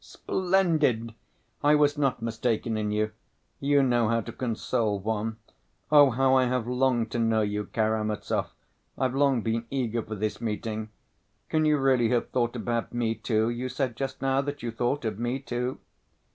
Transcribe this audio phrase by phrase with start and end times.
[0.03, 1.13] "Splendid!
[1.63, 3.11] I was not mistaken in you.
[3.59, 5.37] You know how to console one.
[5.91, 8.47] Oh, how I have longed to know you, Karamazov!
[8.97, 10.89] I've long been eager for this meeting.
[11.49, 13.51] Can you really have thought about me, too?
[13.51, 15.77] You said just now that you thought of me, too?"